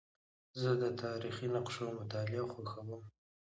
زه 0.61 0.71
د 0.81 0.83
تاریخي 1.03 1.47
نقشو 1.55 1.85
مطالعه 1.99 2.45
خوښوم. 2.53 2.89